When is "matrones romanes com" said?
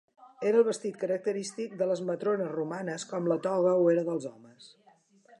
2.07-3.29